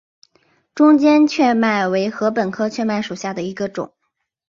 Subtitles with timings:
[0.73, 3.93] 中间雀麦为禾本科雀麦属下的一个种。